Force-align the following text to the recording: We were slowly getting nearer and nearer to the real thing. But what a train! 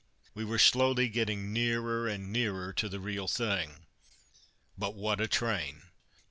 We 0.33 0.43
were 0.43 0.57
slowly 0.57 1.09
getting 1.09 1.53
nearer 1.53 2.07
and 2.07 2.33
nearer 2.33 2.73
to 2.73 2.89
the 2.89 2.99
real 2.99 3.27
thing. 3.27 3.85
But 4.75 4.95
what 4.95 5.21
a 5.21 5.27
train! 5.27 5.83